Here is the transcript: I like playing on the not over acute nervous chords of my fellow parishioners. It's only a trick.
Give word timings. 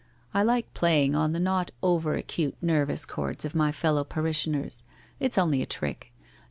I 0.33 0.41
like 0.41 0.73
playing 0.73 1.15
on 1.15 1.31
the 1.31 1.39
not 1.39 1.69
over 1.83 2.13
acute 2.15 2.57
nervous 2.59 3.05
chords 3.05 3.45
of 3.45 3.53
my 3.53 3.71
fellow 3.71 4.03
parishioners. 4.03 4.83
It's 5.19 5.37
only 5.37 5.61
a 5.61 5.67
trick. 5.67 6.11